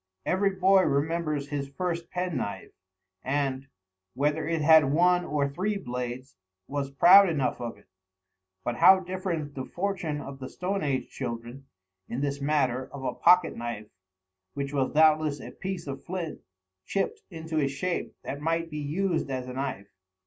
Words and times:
Every 0.25 0.49
boy 0.49 0.81
remembers 0.81 1.49
his 1.49 1.69
first 1.69 2.09
pen 2.09 2.37
knife, 2.37 2.71
and, 3.21 3.67
whether 4.15 4.47
it 4.47 4.61
had 4.63 4.91
one 4.91 5.23
or 5.23 5.47
three 5.47 5.77
blades, 5.77 6.37
was 6.67 6.89
proud 6.89 7.29
enough 7.29 7.61
of 7.61 7.77
it; 7.77 7.87
but 8.63 8.77
how 8.77 9.01
different 9.01 9.53
the 9.53 9.63
fortune 9.63 10.19
of 10.19 10.39
the 10.39 10.49
stone 10.49 10.81
age 10.81 11.11
children, 11.11 11.67
in 12.09 12.21
this 12.21 12.41
matter 12.41 12.89
of 12.91 13.03
a 13.03 13.13
pocket 13.13 13.55
knife, 13.55 13.91
which 14.55 14.73
was 14.73 14.91
doubtless 14.91 15.39
a 15.39 15.51
piece 15.51 15.85
of 15.85 16.03
flint 16.03 16.41
chipped 16.83 17.21
into 17.29 17.59
a 17.59 17.67
shape 17.67 18.15
that 18.23 18.41
might 18.41 18.71
be 18.71 18.79
used 18.79 19.29
as 19.29 19.47
a 19.47 19.53
knife. 19.53 19.89